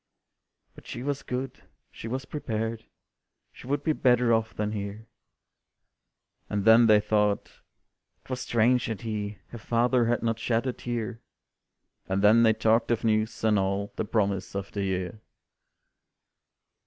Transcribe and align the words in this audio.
"But 0.73 0.87
she 0.87 1.03
was 1.03 1.21
good, 1.21 1.61
she 1.91 2.07
was 2.07 2.25
prepared, 2.25 2.85
She 3.53 3.67
would 3.67 3.83
be 3.83 3.93
better 3.93 4.33
off 4.33 4.51
than 4.55 4.71
here," 4.71 5.05
And 6.49 6.65
then 6.65 6.87
they 6.87 6.99
thought 6.99 7.61
"'twas 8.25 8.41
strange 8.41 8.87
that 8.87 9.01
he, 9.01 9.37
Her 9.49 9.59
father, 9.59 10.05
had 10.07 10.23
not 10.23 10.39
shed 10.39 10.65
a 10.65 10.73
tear," 10.73 11.21
And 12.09 12.23
then 12.23 12.41
they 12.41 12.53
talked 12.53 12.89
of 12.89 13.03
news, 13.03 13.43
and 13.43 13.59
all 13.59 13.93
The 13.95 14.03
promise 14.03 14.55
of 14.55 14.71
the 14.71 14.81
year. 14.85 15.21